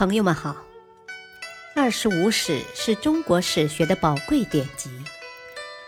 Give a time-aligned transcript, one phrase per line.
[0.00, 0.52] 朋友们好，
[1.76, 4.88] 《二十五史》是中国史学的宝贵典籍，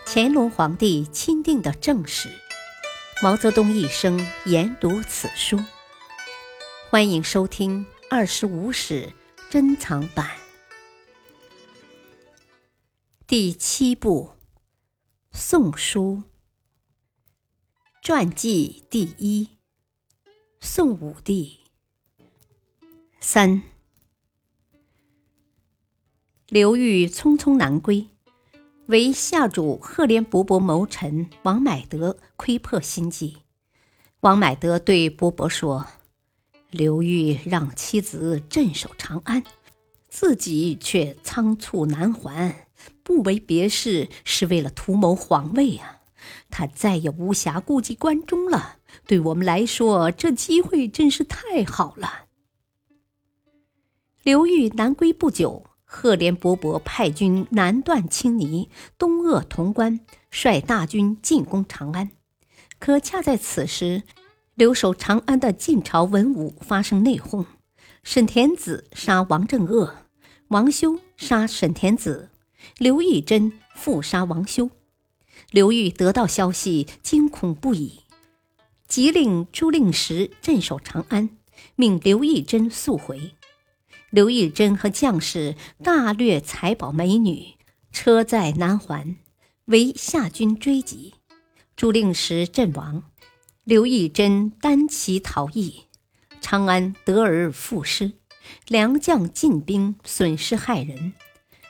[0.05, 2.29] 乾隆皇帝钦定的正史，
[3.23, 5.59] 毛泽东一生研读此书。
[6.91, 9.11] 欢迎收听《二十五史》
[9.51, 10.29] 珍藏版
[13.25, 14.29] 第七部
[15.35, 16.21] 《宋书》
[18.03, 19.57] 传记第一：
[20.59, 21.61] 宋武帝
[23.19, 23.63] 三。
[26.53, 28.09] 刘裕匆匆南归，
[28.85, 33.37] 为下主赫连勃勃谋臣王买德窥破心计。
[34.19, 35.87] 王买德对勃勃说
[36.69, 39.43] ：“刘裕让妻子镇守长安，
[40.09, 42.67] 自己却仓促南还，
[43.01, 46.01] 不为别事，是为了图谋皇位啊！
[46.51, 48.77] 他再也无暇顾及关中了。
[49.07, 52.25] 对我们来说，这机会真是太好了。”
[54.21, 55.65] 刘裕南归不久。
[55.95, 59.99] 赫连勃勃派军南断青泥，东扼潼关，
[60.31, 62.09] 率大军进攻长安。
[62.79, 64.01] 可恰在此时，
[64.55, 67.45] 留守长安的晋朝文武发生内讧：
[68.01, 69.97] 沈田子杀王正恶，
[70.47, 72.31] 王修杀沈田子，
[72.79, 74.71] 刘义珍复杀王修。
[75.51, 77.99] 刘裕得到消息，惊恐不已，
[78.87, 81.29] 急令朱令时镇守长安，
[81.75, 83.35] 命刘义珍速回。
[84.13, 87.55] 刘义珍和将士大掠财宝美女，
[87.91, 89.15] 车载南还，
[89.65, 91.15] 为夏军追击。
[91.75, 93.05] 朱令时阵亡，
[93.63, 95.85] 刘义珍单骑逃逸，
[96.39, 98.11] 长安得而复失，
[98.67, 101.13] 良将进兵，损失害人。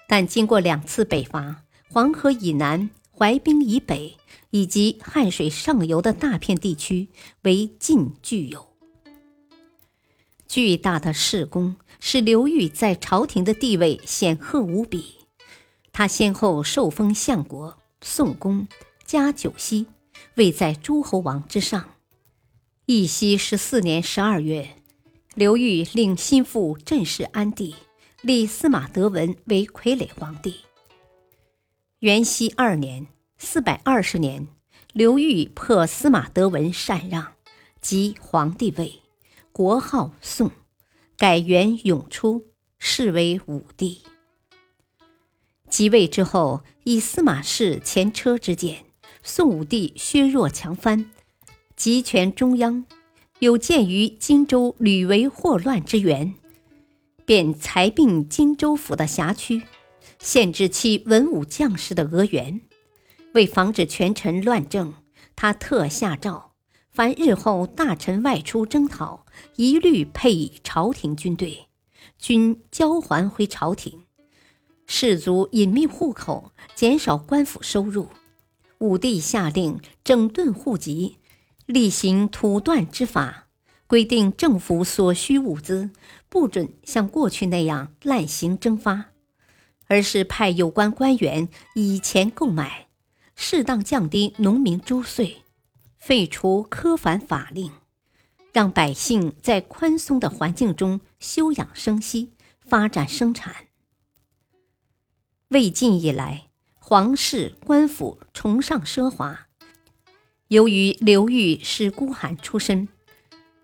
[0.06, 4.18] 但经过两次北伐，黄河以南、淮滨以北
[4.50, 7.08] 以及汉水上游的大片地区
[7.44, 8.73] 为晋具有。
[10.54, 15.16] 巨大的事功使刘裕在朝廷的地位显赫无比。
[15.92, 18.68] 他先后受封相国、宋公、
[19.04, 19.88] 加九锡，
[20.36, 21.96] 位在诸侯王之上。
[22.86, 24.76] 义熙十四年十二月，
[25.34, 27.74] 刘裕令心腹镇氏安帝，
[28.22, 30.58] 立司马德文为傀儡皇帝。
[31.98, 33.08] 元熙二年
[33.40, 34.48] （四百二十年），
[34.94, 37.34] 刘裕破司马德文禅让，
[37.82, 39.00] 即皇帝位。
[39.54, 40.50] 国号宋，
[41.16, 42.48] 改元永初，
[42.80, 44.02] 是为武帝。
[45.70, 48.84] 即位之后，以司马氏前车之鉴，
[49.22, 51.12] 宋武帝削弱强藩，
[51.76, 52.84] 集权中央，
[53.38, 56.34] 有鉴于荆州屡为祸乱之源，
[57.24, 59.62] 便裁并荆州府的辖区，
[60.18, 62.60] 限制其文武将士的额员。
[63.36, 64.96] 为防止权臣乱政，
[65.36, 66.53] 他特下诏。
[66.94, 71.66] 凡日后大臣外出征讨，一律配以朝廷军队，
[72.20, 74.04] 均交还回朝廷。
[74.86, 78.10] 士卒隐秘户口，减少官府收入。
[78.78, 81.18] 武帝下令整顿户籍，
[81.66, 83.48] 厉行土断之法，
[83.88, 85.90] 规定政府所需物资
[86.30, 89.06] 不准像过去那样滥行征发，
[89.88, 92.88] 而是派有关官员以钱购买，
[93.36, 95.43] 适当降低农民租税。
[96.06, 97.72] 废除苛繁法令，
[98.52, 103.68] 让百姓在宽松的环境中休养生息、发展生产。
[105.48, 109.48] 魏晋以来，皇室官府崇尚奢华。
[110.50, 112.90] 由于刘裕是孤寒出身，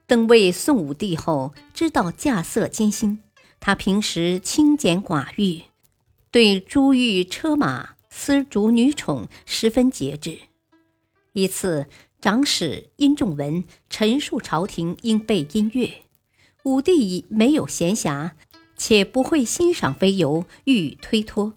[0.07, 3.21] 登位宋武帝后，知道稼穑艰辛，
[3.59, 5.63] 他平时清简寡欲，
[6.31, 10.39] 对珠玉车马、丝竹女宠十分节制。
[11.33, 11.89] 一次。
[12.21, 16.03] 长史殷仲文陈述朝廷应备音乐，
[16.63, 18.31] 武帝以没有闲暇，
[18.75, 21.53] 且不会欣赏为由，欲推脱。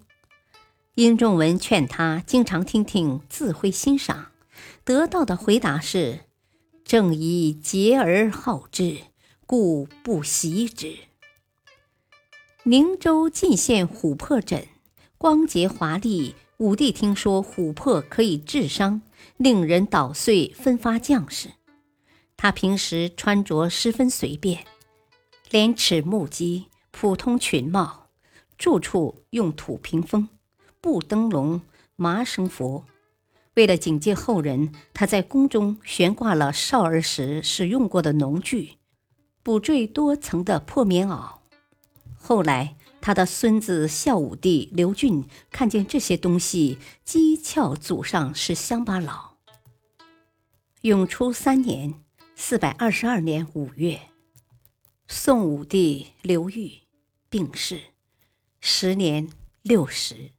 [0.95, 4.31] 殷仲文劝他经常听听，自会欣赏。
[4.85, 6.21] 得到的回答是
[6.85, 8.99] ：“正以节而好之，
[9.45, 10.95] 故不习之。”
[12.63, 14.69] 宁州进献琥珀枕，
[15.19, 16.37] 光洁华丽。
[16.59, 19.03] 武帝听说琥珀可以治伤。
[19.37, 21.51] 令人捣碎，分发将士。
[22.37, 24.65] 他平时穿着十分随便，
[25.51, 28.09] 廉耻木屐，普通裙帽，
[28.59, 30.29] 住处用土屏风，
[30.81, 31.61] 布灯笼，
[31.97, 32.85] 麻生佛。
[33.55, 38.79] 为了警戒后人，他在宫中悬挂了少儿时使用过的农具，
[39.43, 41.35] 补缀多层的破棉袄。
[42.19, 49.39] 后来，他的孙子孝武帝刘俊看见这些东西，讥诮祖上是乡巴佬。
[50.83, 51.95] 永初三年
[52.37, 54.01] （四百二十二年）五月，
[55.09, 56.83] 宋武帝刘裕
[57.29, 57.81] 病逝，
[58.61, 59.29] 时年
[59.63, 60.31] 六十。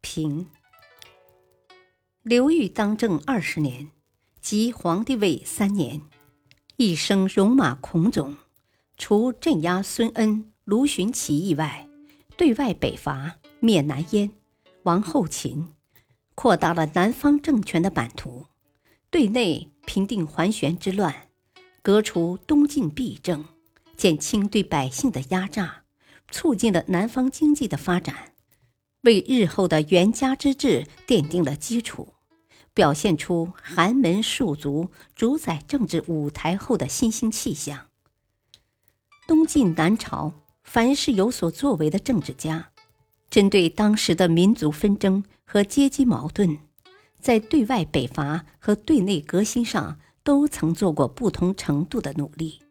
[0.00, 0.46] 平。
[2.22, 3.90] 刘裕当政二十年，
[4.40, 6.02] 即皇帝位三年，
[6.76, 8.36] 一生戎马孔种，
[8.96, 11.88] 除镇压孙恩、卢循起义外，
[12.36, 14.30] 对外北伐，灭南燕，
[14.84, 15.74] 亡后秦，
[16.36, 18.46] 扩大了南方政权的版图；
[19.10, 21.28] 对内平定桓玄之乱，
[21.82, 23.44] 革除东晋弊政，
[23.96, 25.82] 减轻对百姓的压榨，
[26.30, 28.34] 促进了南方经济的发展，
[29.00, 32.14] 为日后的元家之治奠定了基础，
[32.72, 37.88] 表现出寒门庶族主宰政治舞台后的新兴气象。
[39.26, 40.32] 东晋南朝。
[40.72, 42.70] 凡是有所作为的政治家，
[43.28, 46.60] 针对当时的民族纷争和阶级矛盾，
[47.20, 52.62] 在对外北伐和对内革新上都曾做过不同程度的努力，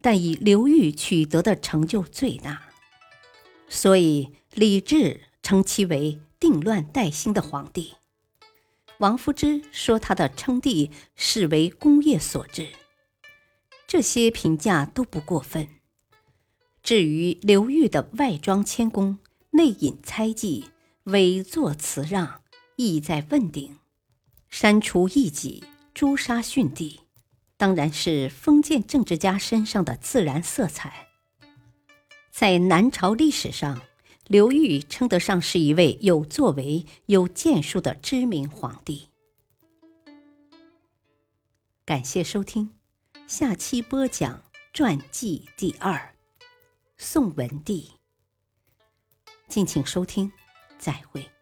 [0.00, 2.68] 但以刘裕取得的成就最大，
[3.68, 7.94] 所以李治称其为定乱代兴的皇帝。
[8.98, 12.68] 王夫之说他的称帝是为功业所致，
[13.88, 15.66] 这些评价都不过分。
[16.84, 19.18] 至于刘裕的外装谦恭、
[19.52, 20.66] 内隐猜忌、
[21.04, 22.42] 伪作辞让，
[22.76, 23.78] 意在问鼎，
[24.50, 25.64] 删除异己、
[25.94, 27.00] 诛杀逊帝，
[27.56, 31.08] 当然是封建政治家身上的自然色彩。
[32.30, 33.80] 在南朝历史上，
[34.26, 39.08] 刘裕称得上是一位有作为、有建树的知名皇帝。
[41.86, 42.72] 感谢收听，
[43.26, 44.42] 下期播讲
[44.74, 46.13] 传记第二。
[46.96, 47.92] 宋文帝，
[49.48, 50.30] 敬请收听，
[50.78, 51.33] 再会。